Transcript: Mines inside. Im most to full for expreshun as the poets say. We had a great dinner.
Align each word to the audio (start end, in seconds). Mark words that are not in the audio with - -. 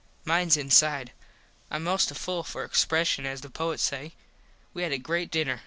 Mines 0.25 0.57
inside. 0.57 1.11
Im 1.71 1.83
most 1.83 2.07
to 2.07 2.15
full 2.15 2.41
for 2.41 2.67
expreshun 2.67 3.25
as 3.27 3.41
the 3.41 3.51
poets 3.51 3.83
say. 3.83 4.13
We 4.73 4.81
had 4.81 4.91
a 4.91 4.97
great 4.97 5.29
dinner. 5.29 5.59